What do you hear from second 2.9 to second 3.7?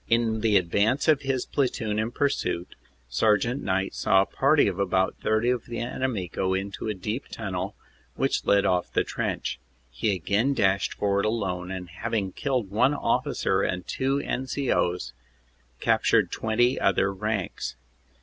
Sergt.